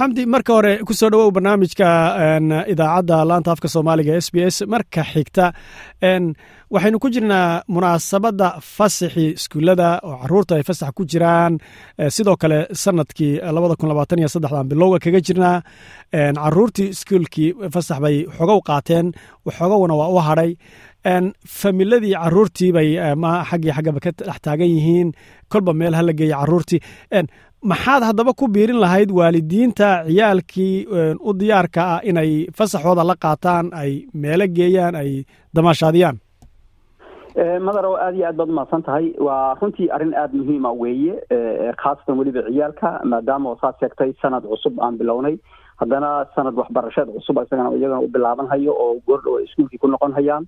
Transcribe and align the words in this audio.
xamdi 0.00 0.24
marka 0.32 0.52
hore 0.56 0.72
ku 0.86 0.92
soo 0.94 1.10
dhowow 1.12 1.30
barnaamijka 1.36 1.88
idaacadda 2.72 3.16
laanta 3.30 3.52
afka 3.52 3.68
soomaaliga 3.74 4.14
s 4.16 4.28
b 4.32 4.36
s. 4.54 4.56
Marka 4.72 5.02
xigta 5.12 5.46
waxaynu 6.74 6.98
ku 7.02 7.08
jirnaa 7.14 7.62
munaasabadda 7.74 8.48
fasaxii 8.76 9.34
iskuullada 9.38 9.88
oo 10.08 10.16
carruurta 10.22 10.54
ay 10.56 10.62
fasax 10.68 10.90
ku 10.96 11.02
jiraan. 11.10 11.52
Sidoo 12.16 12.36
kale 12.42 12.58
sannadkii 12.82 13.40
saddexdan 14.34 14.68
bilowga 14.70 14.98
kaga 15.04 15.20
jirnaa. 15.26 15.56
Caruurtii 16.44 16.88
iskuulkii 16.94 17.50
fasax 17.74 17.98
bay 18.04 18.16
xogow 18.38 18.60
qaateen 18.68 19.06
xogowna 19.58 19.94
waa 20.00 20.08
u 20.14 20.18
hadhay 20.28 20.50
familadii 21.60 22.14
caruurtii 22.14 22.72
bay 22.72 22.88
xaggii 23.50 23.72
xaggaba 23.76 24.00
ka 24.00 24.10
dhex 24.18 24.40
taagan 24.44 24.68
yihiin. 24.76 25.12
Kolba 25.52 25.72
meel 25.72 25.94
hala 25.94 26.12
geeya 26.12 26.36
caruurtii 26.40 26.80
maxaad 27.62 28.02
haddaba 28.08 28.32
ku 28.32 28.48
biirin 28.48 28.80
lahayd 28.80 29.10
waalidiinta 29.12 30.04
ciyaalkii 30.08 30.86
u 31.20 31.32
diyaarka 31.40 31.80
ah 31.94 32.00
inay 32.04 32.46
fasaxooda 32.56 33.04
la 33.04 33.14
qaataan 33.24 33.68
ay 33.72 34.06
meelo 34.14 34.46
geeyaan 34.48 34.94
ay 34.94 35.24
damaashaadiyaan? 35.54 36.16
Madarow 37.66 37.94
aad 37.96 38.14
iyo 38.16 38.26
aad 38.26 38.36
baad 38.36 38.48
umahadsan 38.50 38.82
tahay. 38.82 39.12
Waa 39.26 39.54
runtii 39.60 39.90
arrin 39.94 40.14
aada 40.14 40.34
muhiima 40.38 40.72
weeye. 40.72 41.14
Khaasatan 41.82 42.18
weliba 42.18 42.42
ciyaalka 42.48 43.00
maadaama 43.04 43.50
oo 43.50 43.58
saad 43.60 43.74
sheegtay 43.80 44.12
sanad 44.22 44.44
cusub 44.50 44.80
aan 44.80 44.96
bilownay. 44.98 45.36
Haddana 45.80 46.26
sanad 46.34 46.54
waxbarasheed 46.60 47.08
cusub 47.14 47.36
isagana 47.44 47.70
iyagana 47.76 48.00
u 48.00 48.08
bilaabanhayo 48.14 48.72
oo 48.72 48.94
goordhow 49.06 49.36
ay 49.38 49.44
iskuulkii 49.44 49.78
ku 49.78 49.86
noqon 49.88 50.12
hayaan 50.18 50.44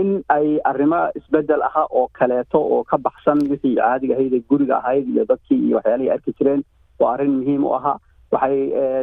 in 0.00 0.08
ay 0.36 0.46
arrimo 0.70 1.00
isbeddel 1.18 1.62
aha 1.68 1.82
oo 1.90 2.08
kaleeto 2.18 2.58
oo 2.74 2.82
ka 2.90 2.96
baxsan 3.06 3.38
wixii 3.50 3.74
caadiga 3.80 4.14
ahayd 4.16 4.32
ee 4.38 4.42
guriga 4.50 4.76
ahayd 4.80 5.08
iyo 5.14 5.24
dadkii 5.30 5.60
iyo 5.66 5.76
waxyaalihii 5.78 6.10
arki 6.16 6.32
jireen 6.38 6.62
waa 7.00 7.12
arrin 7.14 7.34
muhiim 7.38 7.64
u 7.64 7.74
ahaa 7.78 7.96
waxay 8.34 8.56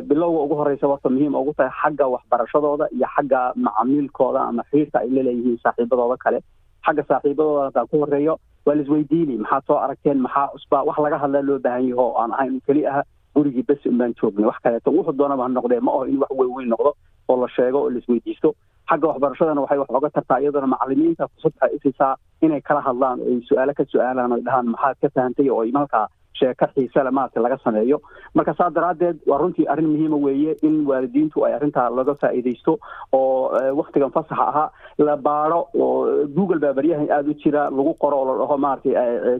bilowga 0.09 0.39
ugu 0.45 0.55
horeysa 0.61 0.87
warta 0.91 1.09
muhiim 1.09 1.35
ugu 1.41 1.53
tahay 1.57 1.71
xagga 1.81 2.07
waxbarashadooda 2.15 2.85
iyo 2.97 3.07
xagga 3.15 3.41
macamiilkooda 3.55 4.41
ama 4.49 4.63
xiriirka 4.71 4.99
ay 5.03 5.09
laleeyihiin 5.17 5.59
saaxiibadooda 5.63 6.17
kale. 6.25 6.39
Xagga 6.85 7.03
saaxiibadooda 7.09 7.63
haddaan 7.67 7.87
ku 7.91 7.97
horeeyo 8.03 8.35
waa 8.65 8.75
la 8.75 8.81
isweydiini 8.83 9.37
maxaad 9.43 9.63
soo 9.67 9.77
aragteen 9.85 10.19
maxaa 10.25 10.47
cusba 10.55 10.83
wax 10.89 10.97
laga 11.05 11.17
hadlaa 11.23 11.41
loo 11.49 11.59
baahan 11.65 11.87
yaho 11.91 12.05
o 12.11 12.17
aan 12.23 12.33
ahayn 12.37 12.59
keli 12.67 12.83
ah 12.93 13.03
gurigii 13.35 13.63
bes 13.69 13.85
unbaan 13.85 14.13
joognay. 14.21 14.45
Wax 14.51 14.57
kaleeto 14.63 14.91
wuxuu 14.97 15.15
doonaba 15.19 15.43
ha 15.43 15.49
noqdee 15.57 15.79
ma 15.87 15.91
aho 15.95 16.03
in 16.11 16.19
wax 16.23 16.31
weyn 16.57 16.69
noqdo 16.73 16.91
oo 17.29 17.37
la 17.43 17.47
sheego 17.55 17.79
oo 17.83 17.89
la 17.89 17.99
isweydiisto 18.03 18.49
xagga 18.91 19.07
waxbarashadana 19.11 19.61
waxay 19.65 19.79
wax 19.83 19.89
oga 19.99 20.09
tartaa 20.15 20.39
iyadana 20.43 20.67
macalimiinta 20.75 21.27
fursad 21.31 21.53
waxay 21.61 21.75
isisaa 21.77 22.13
inay 22.45 22.61
kala 22.69 22.81
hadlaan 22.87 23.19
oo 23.21 23.29
ay 23.33 23.41
su'aalo 23.49 23.73
ka 23.79 23.83
su'aalaan 23.93 24.31
oy 24.37 24.41
dhahaan 24.47 24.67
maxaad 24.75 24.97
ka 25.01 25.09
fahantay 25.15 25.49
oo 25.49 25.61
ay 25.65 25.71
malkaa 25.79 26.07
sheeko 26.39 26.65
xiisele 26.73 27.11
maaragta 27.15 27.41
laga 27.45 27.57
sameeyo. 27.63 27.97
Marka 28.35 28.53
saa 28.59 28.69
daraaddeed 28.75 29.17
waa 29.29 29.37
runtii 29.41 29.65
arrin 29.73 29.89
muhiima 29.93 30.17
weeye 30.25 30.53
in 30.67 30.75
waalidiintu 30.89 31.43
ay 31.45 31.53
arrintaa 31.57 31.89
laga 31.97 32.15
faa'iidaysto 32.21 32.73
oo 33.17 33.51
waktigan 33.79 34.11
fasaxa 34.15 34.45
ahaa 34.51 34.69
la 35.07 35.15
baado 35.27 35.59
oo 35.85 36.25
google 36.37 36.59
baa 36.63 36.73
baryahan 36.79 37.11
aada 37.17 37.29
u 37.29 37.35
jira 37.43 37.63
lagu 37.77 37.93
qoro 38.03 38.17
oo 38.21 38.25
la 38.31 38.37
dhaho 38.41 38.57
maaragtay 38.65 38.95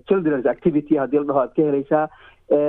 children's 0.09 0.45
activity 0.53 0.97
haddii 1.01 1.19
la 1.23 1.27
dhaho 1.31 1.39
aad 1.45 1.53
ka 1.57 1.61
helaysaa. 1.69 2.05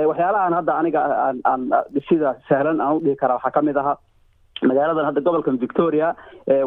Waxyaalahan 0.09 0.53
hadda 0.59 0.73
aniga 0.79 0.99
aan 1.27 1.37
aan 1.51 1.61
sida 2.09 2.35
sahlan 2.49 2.81
aan 2.81 2.95
u 2.97 2.99
dhihi 3.05 3.15
karaa 3.21 3.37
waxaa 3.37 3.51
ka 3.57 3.61
mid 3.61 3.77
ahaa 3.77 3.97
magaaladan 4.69 5.05
hadda 5.09 5.21
gobolkan 5.27 5.57
victoria 5.63 6.15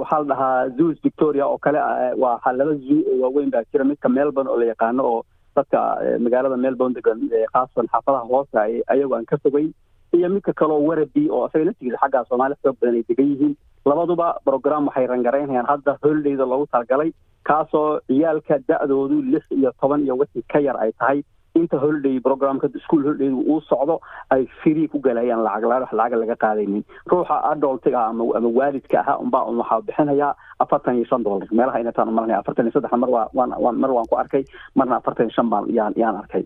waxaa 0.02 0.20
la 0.22 0.28
dhahaa 0.30 0.68
zoos 0.78 0.96
victoria 1.06 1.46
oo 1.46 1.58
kale 1.58 1.78
waa 2.22 2.52
laba 2.58 2.74
zoo 2.86 3.00
oo 3.12 3.18
waaweyn 3.22 3.50
baa 3.50 3.64
jira. 3.72 3.84
Midka 3.84 4.08
melbourne 4.08 4.50
oo 4.50 4.58
la 4.60 4.66
yaqaano 4.72 5.02
oo 5.12 5.22
dadka 5.56 5.80
magaalada 6.24 6.56
melbourne 6.56 6.94
degan 6.94 7.20
khaasatan 7.52 7.88
xaafadaha 7.92 8.28
hoose 8.32 8.82
ayago 8.92 9.14
aan 9.16 9.24
ka 9.24 9.36
fogeyn. 9.44 9.72
Iyo 10.16 10.28
midka 10.28 10.52
kaleo 10.52 10.80
warabi 10.88 11.28
oo 11.30 11.46
isaga 11.48 11.64
laftigiisa 11.68 11.98
xaggaa 12.02 12.24
soomaali 12.28 12.54
xoog 12.62 12.76
badan 12.80 12.94
ay 13.00 13.04
degan 13.08 13.28
yihiin. 13.32 13.54
Labaduba 13.86 14.28
program 14.44 14.86
waxay 14.88 15.06
rangaraynayaan 15.06 15.66
hadda 15.72 15.96
holidayda 16.02 16.44
loogu 16.52 16.66
talagalay 16.72 17.10
kaasoo 17.48 18.00
ciyaalka 18.08 18.58
da-doodu 18.68 19.22
lix 19.32 19.44
iyo 19.50 19.70
toban 19.80 20.02
iyo 20.04 20.16
wixii 20.20 20.42
ka 20.52 20.58
yar 20.60 20.76
ay 20.84 20.92
tahay 21.00 21.22
inta 21.60 21.78
holiday 21.84 22.20
programka 22.20 22.68
school 22.84 23.02
holiday 23.06 23.30
uu 23.32 23.60
socdo 23.70 24.00
ay 24.30 24.46
free 24.62 24.86
ku 24.92 24.98
galayaan 25.06 25.42
lacag 25.46 25.64
lacaga 25.92 26.16
laga 26.22 26.36
qaadaynin. 26.44 26.84
Ruuxa 27.10 27.36
adultiga 27.52 28.00
ama 28.10 28.24
ama 28.38 28.48
waalidka 28.58 29.00
aha 29.02 29.14
unbaa 29.24 29.44
un 29.50 29.56
waxaa 29.62 29.80
bixinayaa 29.88 30.34
afartan 30.64 30.96
iyo 30.96 31.04
shan 31.10 31.22
dollar. 31.24 31.48
Meelaha 31.52 31.80
inataan 31.80 32.08
umalanaya 32.12 32.38
afartan 32.42 32.66
iyo 32.66 32.72
saddex 32.76 32.92
mar 33.02 33.10
waa 33.16 33.28
waan 33.32 33.76
mar 33.82 33.90
waan 33.96 34.06
ku 34.10 34.16
arkay 34.22 34.44
marna 34.74 34.96
afartan 35.00 35.26
iyo 35.26 35.34
shan 35.38 35.50
baan 35.50 35.64
yaan 35.78 35.92
yaan 35.96 36.16
arkay 36.22 36.44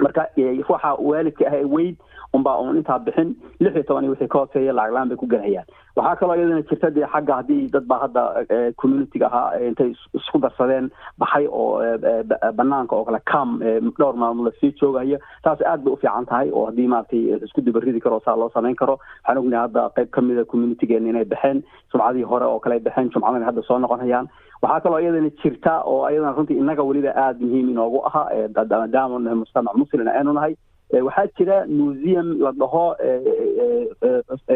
marka 0.00 0.26
ruuxa 0.36 0.94
waalidka 0.98 1.44
ah 1.50 1.62
weyd 1.76 1.96
unbaa 2.34 2.58
un 2.60 2.76
intaa 2.76 2.98
bixin 2.98 3.34
lix 3.60 3.74
iyo 3.74 3.82
toban 3.82 4.04
iyo 4.04 4.12
wixii 4.12 4.28
ka 4.28 4.38
hooseeya 4.38 4.72
lacaglaan 4.72 5.08
bay 5.08 5.16
ku 5.16 5.26
galayaan 5.26 5.66
waxaa 5.96 6.16
kaloo 6.20 6.34
iyadana 6.36 6.62
jirta 6.70 6.90
dee 6.90 7.06
xagga 7.12 7.34
haddii 7.40 7.68
dad 7.74 7.84
baa 7.86 7.98
hadda 8.04 8.22
communityga 8.82 9.26
ahaa 9.26 9.60
intay 9.68 9.92
isku 10.20 10.38
darsadeen 10.44 10.90
baxay 11.18 11.46
oo 11.46 11.78
banaanka 12.58 12.96
oo 12.96 13.04
kale 13.04 13.20
cam 13.32 13.58
dhowr 13.98 14.16
maalmood 14.22 14.46
la 14.46 14.52
sii 14.60 14.72
joogaya 14.80 15.18
taas 15.44 15.62
aad 15.62 15.84
bay 15.84 15.92
u 15.92 15.96
fiican 16.02 16.26
tahay 16.26 16.50
oo 16.50 16.66
haddii 16.66 16.88
maaragtay 16.94 17.38
isku 17.46 17.60
dabaridi 17.60 18.00
karo 18.00 18.20
saa 18.24 18.36
loo 18.36 18.50
samayn 18.54 18.74
karo. 18.76 18.98
Waxaan 19.22 19.38
ognahay 19.38 19.62
hadda 19.66 19.88
qayb 19.96 20.10
kamida 20.10 20.44
communitygeena 20.44 21.08
inay 21.14 21.24
baxeen 21.24 21.62
jumcadii 21.92 22.22
hore 22.32 22.46
oo 22.50 22.58
kale 22.58 22.74
ay 22.74 22.80
baxeen 22.88 23.10
jumcadana 23.14 23.46
hadda 23.46 23.62
soo 23.62 23.78
noqonayaan. 23.78 24.26
Waxaa 24.62 24.80
kaloo 24.80 24.98
iyadana 25.00 25.30
jirta 25.42 25.78
oo 25.86 26.08
iyadana 26.10 26.32
runtii 26.36 26.58
inaga 26.58 26.82
weliba 26.82 27.14
aada 27.16 27.38
muhiim 27.46 27.70
inoogu 27.70 28.02
ahaa 28.06 28.48
maadaama 28.56 29.18
mujtamac 29.40 29.74
muslim 29.84 30.08
aynu 30.08 30.32
nahay. 30.38 30.54
Waxaa 31.06 31.26
jira 31.38 31.56
museum 31.66 32.28
la 32.44 32.52
dhaho 32.52 32.86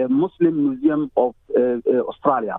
muslim 0.08 0.54
museum 0.66 1.10
of 1.16 1.34
australia. 2.08 2.56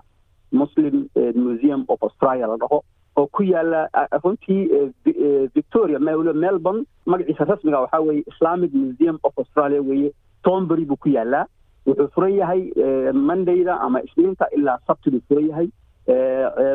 Muslim 0.52 1.08
museum 1.34 1.84
of 1.88 2.02
australia 2.02 2.46
la 2.46 2.56
dhaho 2.56 2.82
oo 3.16 3.26
ku 3.26 3.42
yaalla 3.42 3.88
runtii 4.24 4.60
victoria 5.54 5.98
melbourne. 5.98 6.84
Magaciisa 7.06 7.44
rasmiga 7.44 7.80
waxaa 7.84 8.00
weeye 8.00 8.24
islamic 8.32 8.72
museum 8.74 9.18
of 9.24 9.32
australia 9.38 9.82
weeye. 9.82 10.12
Tombury 10.44 10.84
buu 10.84 10.96
ku 10.96 11.08
yaalaa 11.08 11.46
wuxuu 11.86 12.08
furan 12.14 12.34
yahay 12.40 12.62
mondayda 13.12 13.80
ama 13.80 14.02
isniinta 14.02 14.46
ilaa 14.56 14.78
sabtiduu 14.86 15.20
furan 15.28 15.48
yahay. 15.50 15.68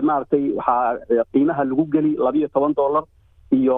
Maaragtay 0.01 0.51
waxaa 0.56 1.25
qiimaha 1.33 1.63
lagu 1.66 1.85
geli 1.91 2.16
labiyo 2.16 2.47
toban 2.47 2.73
dollar 2.73 3.03
iyo 3.51 3.77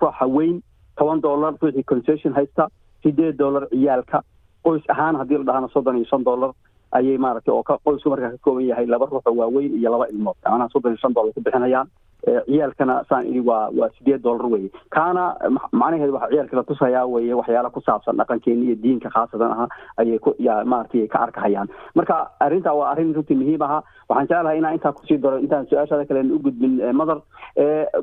ruuxa 0.00 0.26
weyn 0.26 0.62
toban 0.98 1.20
dollar 1.22 1.52
ruuxii 1.62 1.84
concession 1.92 2.34
haysta 2.38 2.68
sideed 3.02 3.36
dollar 3.38 3.64
ciyaalka 3.72 4.22
qoys 4.66 4.82
ahaan 4.94 5.16
haddii 5.20 5.38
la 5.38 5.44
dhahana 5.50 5.68
soddon 5.74 5.96
iyo 5.96 6.06
shan 6.10 6.24
dollar 6.24 6.50
ayay 6.98 7.18
maaragtay 7.18 7.52
oo 7.54 7.62
qoysku 7.84 8.10
markaa 8.12 8.30
ka 8.30 8.38
kooban 8.46 8.64
yahay 8.70 8.86
laba 8.86 9.06
ruuxoo 9.12 9.34
waaweyn 9.40 9.72
iyo 9.78 9.90
laba 9.94 10.06
ilmood. 10.12 10.36
Macnaha 10.44 10.68
soddon 10.72 10.92
iyo 10.92 11.00
shan 11.02 11.14
dollar 11.14 11.32
ku 11.34 11.40
bixinayaan 11.40 11.88
ciyaalkana 12.26 13.04
saan 13.08 13.26
idhi 13.30 13.40
waa 13.48 13.70
waa 13.78 13.88
sideed 13.98 14.22
dollar 14.22 14.46
weye 14.52 14.70
kaana 14.96 15.24
macnaheedu 15.72 16.12
waxa 16.16 16.30
ciyaalka 16.32 16.56
la 16.56 16.62
tusayaa 16.70 17.04
weye 17.14 17.34
waxyaala 17.40 17.70
ku 17.70 17.80
saabsan 17.86 18.16
dhaqankeena 18.20 18.62
iyo 18.66 18.76
diinka 18.82 19.10
khaasatan 19.14 19.52
aha 19.54 19.66
ayay 20.02 20.18
ku 20.18 20.34
ya 20.38 20.64
maaragtay 20.64 21.06
ka 21.08 21.18
arkahayaan. 21.26 21.68
Marka 21.94 22.16
arrintaa 22.40 22.74
waa 22.74 22.90
arrin 22.92 23.14
runtii 23.14 23.36
muhiim 23.42 23.62
aha. 23.62 23.78
Waxaan 24.08 24.28
jeclahay 24.28 24.58
inaan 24.58 24.74
intaa 24.78 24.92
ku 24.92 25.06
sii 25.06 25.18
daro 25.22 25.38
intaan 25.38 25.66
su'aashaada 25.70 26.04
kalen 26.10 26.32
u 26.32 26.38
gudbin 26.46 26.74
madar 27.00 27.18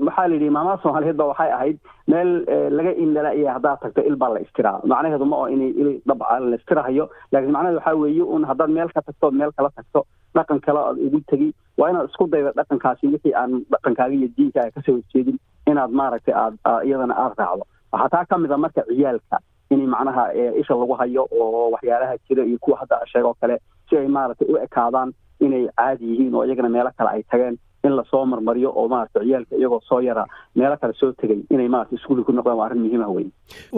waxaa 0.07 0.27
la 0.27 0.33
yidhi 0.35 0.49
maamada 0.49 0.81
soomaaliyeed 0.83 1.17
ba 1.21 1.25
waxay 1.31 1.51
ahayd 1.57 1.77
meel 2.07 2.29
laga 2.77 2.91
indhalaiya 3.03 3.53
haddaad 3.57 3.79
tagto 3.83 4.01
il 4.09 4.15
baa 4.15 4.29
la 4.33 4.39
istiraa. 4.45 4.79
Macnaheedu 4.85 5.25
ma 5.25 5.37
oo 5.43 5.47
in 5.47 5.61
il 5.61 6.01
dabca 6.05 6.39
la 6.39 6.55
istirahayo 6.55 7.09
laakiin 7.31 7.51
macnaheedu 7.57 7.79
waxaa 7.81 7.95
weeye 8.03 8.23
un 8.23 8.43
haddaad 8.51 8.69
meel 8.77 8.89
ka 8.95 9.01
tagto 9.01 9.31
meel 9.31 9.51
kala 9.57 9.69
tagto 9.75 10.05
dhaqan 10.37 10.59
kale 10.65 10.79
oad 10.87 10.97
ugu 11.07 11.19
tegi 11.31 11.49
waa 11.79 11.89
inaad 11.91 12.09
isku 12.11 12.27
dayda 12.33 12.51
dhaqankaasi 12.59 13.07
wixii 13.13 13.33
aan 13.41 13.51
dhaqankaaga 13.73 14.13
iyo 14.19 14.27
diinkaaga 14.37 14.71
ka 14.75 14.81
soo 14.85 14.95
horjeedin 14.97 15.37
inaad 15.71 15.91
maaragtay 15.99 16.35
aad 16.43 16.55
iyadana 16.87 17.13
aada 17.23 17.35
raacdo. 17.43 17.63
Waxaa 17.93 18.09
taa 18.13 18.25
ka 18.29 18.35
mid 18.43 18.51
a 18.51 18.57
marka 18.63 18.81
ciyaalka 18.89 19.37
in 19.73 19.81
macnaha 19.93 20.23
isha 20.61 20.73
lagu 20.81 20.93
hayo 21.01 21.23
oo 21.41 21.71
waxyaalaha 21.75 22.15
jira 22.27 22.43
iyo 22.49 22.57
kuwa 22.63 22.77
hadda 22.81 22.97
sheegoo 23.11 23.33
kale 23.41 23.55
si 23.89 23.97
ay 23.97 24.07
maaragtay 24.17 24.47
u 24.53 24.57
ekaadaan 24.65 25.09
inay 25.45 25.63
caadi 25.77 26.05
yihiin 26.11 26.35
oo 26.35 26.43
iyagana 26.45 26.69
meelo 26.75 26.91
kale 26.97 27.09
ay 27.15 27.23
tageen 27.31 27.55
in 27.85 27.93
la 27.97 28.03
soo 28.11 28.25
marmariyo 28.31 28.69
oo 28.79 28.85
maaragtay 28.93 29.23
ciyaalka 29.25 29.55
iyagoo 29.59 29.81
soo 29.89 29.99
yara 30.07 30.23
meelo 30.59 30.75
kale 30.81 30.93
soo 30.99 31.11
tegay 31.21 31.39
inay 31.53 31.67
maaragtay 31.73 31.97
iskuuli 31.99 32.23
ku 32.27 32.31
noqdaan 32.37 32.57
waa 32.59 32.65
arrin 32.67 32.81
muhiimah 32.85 33.09
weyn. 33.15 33.29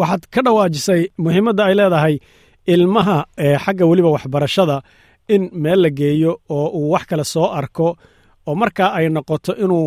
Waxaad 0.01 0.23
ka 0.35 0.41
dhawaajisay 0.47 1.01
muhiimadda 1.25 1.63
ay 1.69 1.75
leedahay 1.79 2.15
ilmaha 2.75 3.17
xagga 3.65 3.85
weliba 3.91 4.09
waxbarashada 4.15 4.77
in 5.35 5.43
meel 5.63 5.79
la 5.85 5.89
geeyo 5.99 6.31
oo 6.57 6.67
uu 6.79 6.91
wax 6.93 7.03
kale 7.09 7.23
soo 7.33 7.47
arko 7.59 7.87
oo 8.47 8.55
markaa 8.61 8.89
ay 8.97 9.05
noqoto 9.15 9.51
inuu 9.63 9.85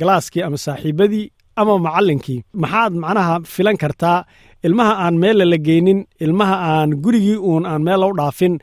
galaaskii 0.00 0.42
ama 0.46 0.56
saaxiibadii 0.66 1.26
ama 1.60 1.74
macallinkii. 1.86 2.40
Maxaad 2.62 2.92
macnaha 3.02 3.34
filan 3.54 3.76
kartaa 3.82 4.18
ilmaha 4.66 4.92
aan 5.04 5.14
meella 5.22 5.44
la 5.52 5.58
geynin 5.66 6.00
ilmaha 6.24 6.56
aan 6.72 6.90
gurigii 7.04 7.36
uun 7.48 7.64
aan 7.70 7.82
meel 7.86 8.00
lou 8.02 8.12
dhaafin 8.18 8.54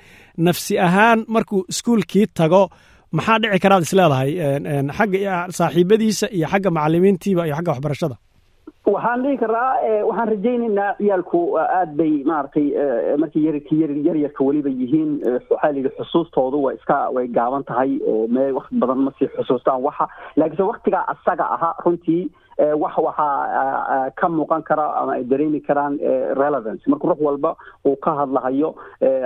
nafsi 0.45 0.73
ahaan 0.87 1.19
markuu 1.33 1.61
iskuulkii 1.71 2.25
tago 2.37 2.63
maxaa 3.15 3.37
dhici 3.41 3.59
karaad 3.63 3.83
isleedahay 3.87 4.31
xagga 4.97 5.35
saaxiibadiisa 5.57 6.25
iyo 6.35 6.47
xagga 6.51 6.69
macalimiintiiba 6.77 7.41
iyo 7.47 7.55
xagga 7.57 7.71
waxbarashada 7.73 8.15
waxaan 8.87 9.21
dhihi 9.23 9.37
karaa 9.37 9.75
waxaan 10.09 10.27
rajaynaynaa 10.29 10.93
ciyaalku 10.97 11.39
aad 11.59 11.91
bay 11.99 12.23
maaragtay 12.25 12.67
markay 13.21 13.43
yarki 13.45 13.75
yar 13.81 13.91
yaryarka 14.07 14.43
weliba 14.47 14.69
yihiin 14.69 15.11
waxaa 15.51 15.71
layidhi 15.73 15.91
xusuustoodu 15.99 16.61
waa 16.63 16.73
iska 16.73 16.97
way 17.15 17.27
gaaban 17.27 17.63
tahay 17.63 17.99
oo 18.07 18.27
mee 18.27 18.51
wakti 18.57 18.79
badan 18.81 18.97
ma 19.05 19.11
sii 19.19 19.27
xusuustaan 19.35 19.83
waxa. 19.83 20.07
Laakiinse 20.35 20.63
waktigaa 20.63 21.03
asaga 21.13 21.45
ahaa 21.55 21.75
runtii 21.85 22.29
wax 22.59 22.97
waxaa 22.97 24.09
ka 24.19 24.27
muuqan 24.29 24.63
kara 24.63 24.85
ama 25.01 25.13
ay 25.13 25.23
dareemi 25.23 25.61
karaan 25.61 25.97
relevance. 26.35 26.83
Marka 26.87 27.07
ruux 27.07 27.21
walba 27.21 27.55
uu 27.85 27.95
ka 27.95 28.11
hadlahayo 28.19 28.75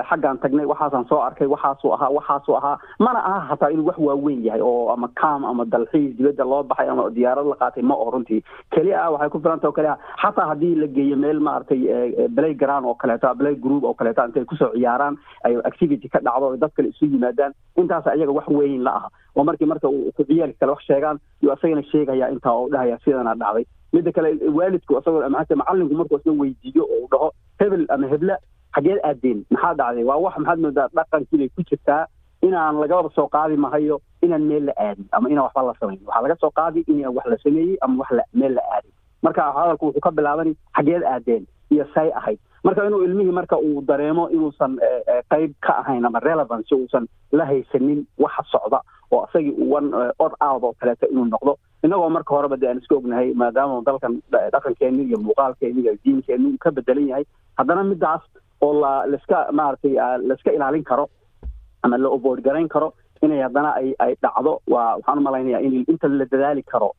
xaggaan 0.09 0.38
tagnay 0.44 0.65
waxaasaan 0.65 1.06
soo 1.09 1.21
arkay 1.21 1.47
waxaasuu 1.47 1.94
ahaa 1.94 2.09
waxaasuu 2.09 2.56
ahaa. 2.57 2.77
Mana 3.00 3.19
aha 3.25 3.39
hataa 3.50 3.69
inuu 3.71 3.85
wax 3.88 3.97
waaweyn 3.97 4.44
yahay 4.45 4.62
oo 4.62 4.89
ama 4.94 5.07
cam 5.21 5.45
ama 5.45 5.65
dalxiis 5.65 6.15
dibadda 6.18 6.44
loo 6.45 6.63
baxay 6.63 6.89
ama 6.89 7.09
diyaarad 7.09 7.45
la 7.45 7.56
qaatay 7.56 7.83
ma 7.83 7.95
oo 7.95 8.12
runtii. 8.12 8.44
Keli 8.71 8.94
ah 8.94 9.09
waxay 9.12 9.30
ku 9.30 9.39
filanta 9.39 9.68
oo 9.68 9.71
kale 9.71 9.89
ah 9.89 9.97
xataa 10.21 10.47
haddii 10.53 10.75
la 10.75 10.88
geeyo 10.88 11.18
meel 11.18 11.39
maaragtay 11.39 12.27
play 12.35 12.53
ground 12.53 12.85
oo 12.85 12.94
kaleeto 12.95 13.33
play 13.35 13.56
group 13.56 13.83
oo 13.83 13.94
kaleeto 13.94 14.25
intay 14.25 14.45
ku 14.45 14.56
soo 14.56 14.71
ciyaaraan 14.77 15.18
ay 15.44 15.57
activity 15.65 16.09
ka 16.09 16.19
dhacdo 16.19 16.56
dad 16.57 16.71
kale 16.77 16.89
isu 16.94 17.06
yimaadaan 17.06 17.53
intaas 17.77 18.07
ayaga 18.07 18.31
wax 18.31 18.47
weyn 18.47 18.83
la 18.83 18.91
aha 19.00 19.09
oo 19.35 19.44
markii 19.44 19.65
marka 19.71 19.88
ku 20.15 20.24
ciyaalka 20.27 20.57
kale 20.59 20.71
wax 20.71 20.83
sheegaan 20.89 21.18
yuu 21.41 21.51
asagana 21.53 21.83
sheegaya 21.91 22.30
intaa 22.33 22.53
oo 22.59 22.69
dhahaya 22.69 22.97
sidana 23.06 23.35
dhacday. 23.35 23.65
Midda 23.94 24.12
kale 24.12 24.30
waalidku 24.57 24.97
isagoo 25.00 25.30
maxaa 25.30 25.56
macallinku 25.62 25.95
markuu 26.00 26.18
isna 26.19 26.33
weydiiyo 26.41 26.83
oo 26.95 27.07
dhaho 27.12 27.27
hebel 27.59 27.85
ama 27.89 28.07
hebla 28.13 28.35
xageed 28.75 29.00
aadeen 29.09 29.39
maxaa 29.53 29.74
dhacday? 29.80 30.03
Waa 30.09 30.18
wax 30.25 30.35
maxaad 30.38 30.59
moodaa 30.65 30.88
dhaqankii 30.97 31.38
bay 31.41 31.50
ku 31.56 31.62
jirtaa 31.69 32.06
inaan 32.41 32.75
lagaba 32.83 33.09
soo 33.15 33.27
qaadi 33.35 33.57
mahayo 33.57 34.01
inaan 34.21 34.44
meel 34.50 34.65
la 34.69 34.74
aadin 34.85 35.06
ama 35.12 35.30
inaan 35.30 35.45
waxba 35.47 35.62
la 35.69 35.74
samayn 35.80 36.00
waxaa 36.06 36.21
laga 36.25 36.35
soo 36.41 36.51
qaadi 36.59 36.80
inaan 36.91 37.15
wax 37.18 37.25
la 37.31 37.38
sameeyey 37.44 37.77
ama 37.81 37.95
wax 38.03 38.09
meel 38.33 38.53
la 38.57 38.62
aadin. 38.75 38.91
Marka 39.24 39.41
hadalku 39.57 39.85
wuxuu 39.88 40.01
ka 40.06 40.12
bilaabani 40.12 40.53
xageed 40.77 41.03
aadeen 41.13 41.44
iyo 41.71 41.85
say 41.95 42.09
ahayd 42.19 42.39
marka 42.63 42.86
inuu 42.88 43.04
ilmihii 43.04 43.31
marka 43.39 43.57
uu 43.57 43.81
dareemo 43.88 44.30
inuusan 44.30 44.77
qayb 45.33 45.51
ka 45.65 45.74
ahayn 45.81 46.06
ama 46.06 46.19
relevance 46.19 46.75
uusan 46.75 47.07
la 47.31 47.45
haysanin 47.45 48.06
waxa 48.18 48.44
socda 48.51 48.80
oo 49.12 49.25
isagii 49.30 49.56
one 49.77 49.89
od 50.19 50.33
out 50.48 50.63
oo 50.63 50.74
kaleeto 50.80 51.07
inuu 51.12 51.25
noqdo. 51.25 51.57
Innagoo 51.83 52.10
marka 52.10 52.36
horeba 52.36 52.57
de 52.57 52.68
aan 52.69 52.77
iska 52.81 52.95
ognahay 52.95 53.33
maadaama 53.33 53.81
dalkan 53.86 54.21
dhaqankeeni 54.31 55.04
iyo 55.10 55.18
muuqaalkeeni 55.25 55.81
iyo 55.81 55.94
diinkeeni 56.06 56.45
uu 56.54 56.57
ka 56.60 56.71
bedelan 56.71 57.07
yahay 57.07 57.25
haddana 57.57 57.83
midaas 57.83 58.21
oo 58.62 58.74
la 58.81 59.06
laiska 59.12 59.48
maaragtay 59.51 59.94
laiska 60.30 60.51
ilaalin 60.51 60.83
karo 60.83 61.09
ama 61.83 61.98
la 61.98 62.09
obood 62.09 62.42
garayn 62.42 62.68
karo 62.69 62.94
inay 63.21 63.42
haddana 63.44 63.74
ay 63.75 63.94
ay 64.00 64.16
dhacdo 64.24 64.59
waa 64.68 64.95
waxaan 64.95 65.19
u 65.19 65.21
malaynaya 65.27 65.59
in 65.59 65.83
inta 65.88 66.07
la 66.07 66.25
dadaali 66.31 66.63
karo 66.63 66.89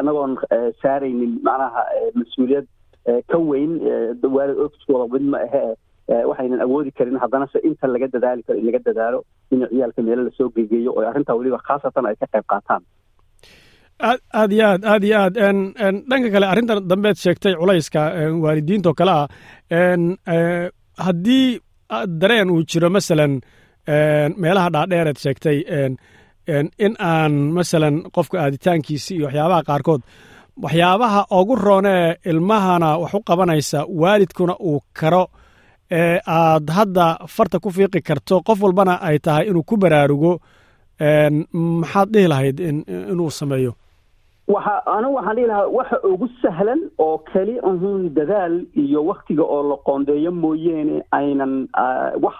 anagoon 0.00 0.36
saaraynin 0.82 1.32
macnaha 1.48 1.82
mas'uuliyad 2.14 2.66
ka 3.30 3.38
weyn 3.50 3.72
waalid 4.36 4.58
ofiskooda 4.66 5.06
mid 5.14 5.24
ma 5.32 5.38
ahe 5.46 5.64
waxaynan 6.30 6.60
awoodi 6.66 6.90
karin 6.98 7.18
haddana 7.22 7.46
se 7.52 7.58
inta 7.68 7.86
laga 7.94 8.08
dadaali 8.14 8.42
karo 8.46 8.58
in 8.60 8.66
laga 8.68 8.80
dadaalo 8.88 9.18
in 9.52 9.60
ciyaalka 9.72 10.00
meelo 10.08 10.22
la 10.26 10.32
soo 10.38 10.48
gegeeyo 10.56 10.90
oo 10.98 11.04
arrintaa 11.10 11.36
weliba 11.38 11.58
khaasatan 11.68 12.06
ay 12.10 12.16
ka 12.20 12.26
qayb 12.34 12.46
qaataan. 12.52 12.82
Aad 14.08 14.20
aad 14.40 14.52
iyo 14.56 14.64
aad 14.72 14.82
aad 14.92 15.04
iyo 15.08 15.16
aad. 15.24 15.34
Dhanka 16.10 16.28
kale 16.34 16.46
arrintan 16.52 16.78
dambeed 16.90 17.16
sheegtay 17.24 17.54
culayska 17.60 18.00
waalidiinta 18.44 18.88
oo 18.90 18.96
kale 19.00 19.12
ah 19.20 19.26
haddii 21.06 21.46
dareen 22.20 22.50
uu 22.54 22.62
jiro 22.70 22.88
masalan 22.96 23.32
meelaha 24.42 24.68
dhaadheereed 24.74 25.18
sheegtay 25.24 25.58
in 26.86 26.94
aan 27.10 27.32
masalan 27.58 27.94
qofka 28.16 28.36
aaditaankiisi 28.44 29.12
iyo 29.16 29.26
waxyaabaha 29.28 29.62
qaarkood 29.70 30.02
waxyaabaha 30.62 31.20
ugu 31.40 31.54
roonee 31.56 32.16
ilmahana 32.24 32.96
wax 32.98 33.14
u 33.14 33.20
qabanaysa 33.20 33.84
waalidkuna 33.88 34.54
uu 34.60 34.80
karo 35.00 35.26
ee 35.90 36.18
aad 36.26 36.70
hadda 36.70 37.06
farta 37.28 37.58
ku 37.60 37.70
fiiqi 37.70 38.00
karto 38.02 38.40
qof 38.46 38.62
walbana 38.62 38.94
ay 39.08 39.18
tahay 39.18 39.44
inuu 39.50 39.62
ku 39.62 39.76
baraarugo 39.76 40.32
maxaad 41.52 42.08
dhihi 42.12 42.28
lahayd 42.28 42.58
inuu 43.12 43.30
sameeyo? 43.30 43.72
Anigu 44.94 45.14
waxaan 45.18 45.36
dhihi 45.36 45.46
lahaa 45.50 45.68
waxa 45.78 45.96
ugu 46.12 46.28
sahlan 46.42 46.80
oo 46.98 47.18
keli 47.32 47.58
ahun 47.70 48.14
dadaal 48.16 48.54
iyo 48.82 49.04
waktiga 49.10 49.42
oo 49.44 49.62
la 49.70 49.76
qoondeeyo 49.86 50.30
mooyeene 50.32 51.02
aynan 51.12 51.68
wax 52.24 52.36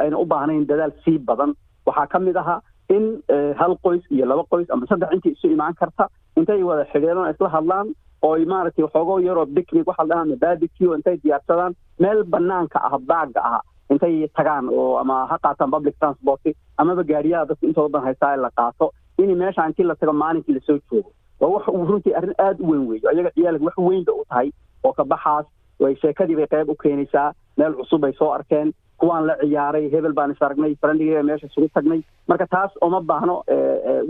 aynan 0.00 0.14
u 0.22 0.24
baahnayn 0.32 0.66
dadaal 0.66 0.92
sii 1.04 1.18
badan. 1.18 1.54
Waxaa 1.86 2.06
ka 2.06 2.18
mid 2.18 2.36
ahaa 2.36 2.60
in 2.96 3.22
hal 3.60 3.76
qoys 3.84 4.02
iyo 4.10 4.26
laba 4.26 4.44
qoys 4.50 4.66
ama 4.70 4.86
saddex 4.86 5.12
intii 5.12 5.32
isu 5.36 5.46
imaan 5.56 5.74
karta. 5.74 6.08
Intay 6.36 6.62
wada 6.62 6.84
xidheedan 6.92 7.30
isla 7.34 7.48
hadlaan 7.48 7.86
ooy 8.22 8.44
maaragtay 8.44 8.84
waxoogo 8.84 9.18
yaroo 9.20 9.46
bicnic 9.46 9.86
waxa 9.88 10.04
la 10.04 10.14
dhahaa 10.14 10.36
barbecue 10.42 10.94
intay 10.96 11.16
diyaarsadaan 11.22 11.74
meel 11.98 12.24
banaanka 12.24 12.78
ah 12.86 12.98
baaga 13.10 13.40
ah 13.44 13.60
intay 13.90 14.28
tagaan 14.36 14.68
oo 14.68 14.96
ama 15.02 15.26
ha 15.30 15.38
qaataan 15.42 15.70
public 15.70 15.94
transport 16.00 16.40
amaba 16.78 17.02
gaariyaha 17.10 17.44
dadka 17.50 17.66
intooda 17.66 17.88
badan 17.92 18.06
haystaa 18.06 18.36
la 18.36 18.50
qaato. 18.56 18.90
In 19.18 19.30
meesha 19.38 19.66
intii 19.68 19.84
la 19.86 19.94
tago 19.94 20.12
maalinkii 20.12 20.54
la 20.54 20.60
soo 20.66 20.78
joogo. 20.90 21.10
Waa 21.40 21.48
wax 21.54 21.66
runtii 21.66 22.14
arrin 22.18 22.34
aada 22.38 22.62
u 22.64 22.70
weyn 22.70 22.86
weeyo. 22.88 23.08
Ayaga 23.10 23.30
ciyaalka 23.34 23.64
wax 23.64 23.76
weyn 23.78 24.04
bay 24.04 24.14
u 24.20 24.24
tahay 24.28 24.48
oo 24.84 24.92
kabaxaas 24.92 25.46
way 25.80 25.94
sheekadii 26.02 26.36
bay 26.36 26.46
qayb 26.46 26.68
u 26.70 26.74
keenaysaa 26.82 27.32
meel 27.56 27.74
cusub 27.78 28.00
bay 28.00 28.12
soo 28.18 28.30
arkeen 28.32 28.72
kuwaan 29.00 29.26
la 29.26 29.34
ciyaaray 29.42 29.84
hebel 29.94 30.12
baan 30.18 30.30
is 30.34 30.42
aragnay 30.42 30.74
farandhigeega 30.82 31.22
meesha 31.28 31.46
isugu 31.50 31.68
tagnay. 31.74 32.00
Marka 32.28 32.46
taas 32.54 32.72
uma 32.86 33.00
baahno 33.10 33.36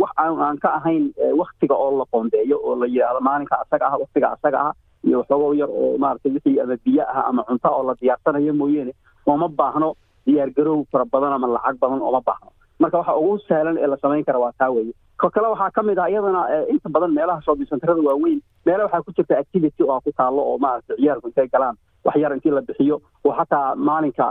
wax 0.03 0.13
aan 0.17 0.59
ka 0.65 0.69
ahayn 0.79 1.05
waktiga 1.41 1.75
oo 1.75 1.91
la 1.99 2.05
qoondeeyo 2.13 2.57
oo 2.69 2.75
la 2.83 2.87
yidhaahdo 2.87 3.21
maalinka 3.29 3.57
asaga 3.65 3.87
ah 3.93 3.99
waktiga 4.05 4.29
asaga 4.37 4.59
ah 4.69 4.73
iyo 5.07 5.19
waxoogo 5.21 5.55
yar 5.61 5.69
oo 5.71 5.99
maaragtay 5.99 6.33
wixii 6.37 6.61
ama 6.61 6.77
biyo 6.85 7.03
ah 7.15 7.25
ama 7.29 7.43
cunto 7.49 7.69
oo 7.69 7.83
la 7.89 7.95
diyaarsanayo 8.01 8.53
mooyeene 8.61 8.93
uma 9.27 9.49
baahno 9.49 9.95
diyaargaroow 10.27 10.81
fara 10.93 11.05
badan 11.13 11.33
ama 11.37 11.47
lacag 11.57 11.77
badan 11.83 12.01
uma 12.11 12.21
baahno. 12.29 12.51
Marka 12.81 12.99
waxa 12.99 13.17
ugu 13.21 13.39
sahlan 13.49 13.77
ee 13.79 13.87
la 13.93 13.97
samayn 14.03 14.25
kara 14.25 14.39
waa 14.45 14.53
taa 14.59 14.71
weeye. 14.71 14.93
Ko 15.21 15.31
kale 15.35 15.49
waxaa 15.53 15.71
ka 15.77 15.83
mid 15.83 15.99
ah 15.99 16.09
iyadana 16.11 16.43
inta 16.73 16.89
badan 16.89 17.13
meelaha 17.19 17.43
shopping 17.47 17.69
centerada 17.71 18.01
waaweyn 18.09 18.41
meela 18.67 18.85
waxaa 18.87 19.03
ku 19.07 19.13
jirta 19.17 19.39
activity 19.43 19.83
oo 19.83 20.01
ku 20.01 20.11
taalo 20.21 20.43
oo 20.51 20.59
maaragtay 20.65 20.97
ciyaalku 20.97 21.29
intay 21.29 21.49
galaan 21.55 21.77
wax 22.09 22.17
yar 22.25 22.33
intii 22.37 22.51
la 22.59 22.63
bixiyo 22.69 22.97
oo 23.29 23.33
xataa 23.41 23.67
maalinka 23.89 24.25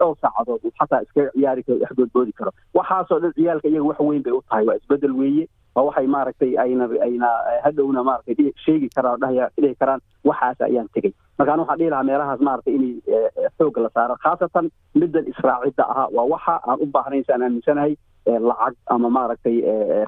dhowr 0.00 0.16
saacadood 0.22 0.60
uu 0.64 0.72
xataa 0.80 1.02
iskaga 1.06 1.30
ciyaari 1.36 1.62
karo 1.66 1.78
wax 1.84 1.92
goodboodi 2.00 2.32
karo. 2.40 2.50
Waxaasoo 2.78 3.20
dhan 3.24 3.32
ciyaalka 3.38 3.68
iyaga 3.72 3.88
wax 3.90 3.98
weyn 4.08 4.22
bay 4.26 4.32
u 4.38 4.42
tahay 4.48 4.64
waa 4.70 4.76
isbeddel 4.80 5.14
weeye. 5.22 5.46
Waa 5.74 5.84
waxay 5.88 6.06
maaragtay 6.14 6.52
ayna 6.64 6.84
ayna 7.06 7.28
hadhowna 7.64 8.02
maaragtay 8.08 8.52
sheegi 8.64 8.88
karaan 8.96 9.22
oo 9.24 9.48
dhihi 9.62 9.74
karaan 9.82 10.00
waxaas 10.30 10.60
ayaan 10.68 10.88
tegey. 10.94 11.12
Marka 11.38 11.52
anu 11.54 11.62
waxaan 11.62 11.78
dhihi 11.80 11.90
lahaa 11.94 12.04
meelahaas 12.10 12.40
maaragtay 12.48 12.74
inay 12.78 12.94
xoogga 13.58 13.80
la 13.86 13.90
saaro 13.96 14.16
khaasatan 14.24 14.70
middan 15.00 15.26
israacidda 15.32 15.84
ahaa 15.92 16.08
waa 16.16 16.26
waxa 16.34 16.54
aan 16.70 16.78
u 16.84 16.86
baahnayn 16.96 17.24
si 17.26 17.32
aan 17.32 17.42
aaminsanahay 17.48 17.92
lacag 18.50 18.74
ama 18.94 19.08
maaragtay 19.18 19.56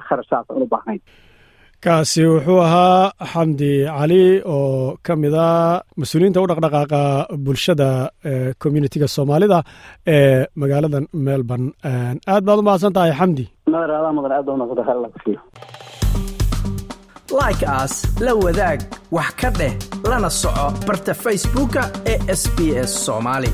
kharashaas 0.07 0.45
aan 0.51 0.61
u 0.63 0.67
baahnayn 0.75 1.01
kaasi 1.83 2.21
wuxuu 2.31 2.59
ahaa 2.67 3.11
xamdi 3.31 3.71
cali 3.97 4.23
oo 4.55 4.95
ka 5.05 5.13
mid 5.23 5.33
a 5.45 5.47
mas'uuliyiinta 6.01 6.39
u 6.43 6.47
dhaqdhaqaaqa 6.51 7.01
bulshada 7.45 7.89
communitiga 8.63 9.07
soomaalida 9.15 9.57
ee 10.15 10.45
magaalada 10.61 10.99
melbourne 11.27 11.67
aad 12.33 12.43
baad 12.47 12.59
u 12.61 12.67
mahadsan 12.67 12.93
tahay 12.97 13.11
xamdi. 13.19 13.45
Like 17.41 17.63
as 17.81 17.93
la 18.25 18.33
wadaag 18.43 18.79
wax 19.17 19.29
ka 19.41 19.49
dheh 19.59 19.73
lana 20.09 20.29
soco 20.41 20.65
barta 20.87 21.13
facebooka 21.23 21.81
ee 22.11 22.17
sb 22.41 22.57
s 22.89 22.91
somaali 23.07 23.51